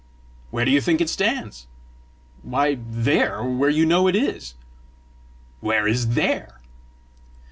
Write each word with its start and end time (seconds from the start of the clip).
"Where 0.49 0.65
do 0.65 0.71
you 0.71 0.81
think 0.81 0.99
it 0.99 1.11
stands?" 1.11 1.67
"Why 2.41 2.73
THERE, 2.89 3.43
where 3.43 3.69
you 3.69 3.85
know 3.85 4.07
it 4.07 4.15
is!" 4.15 4.55
"Where 5.59 5.85
is 5.87 6.15
THERE?" 6.15 6.59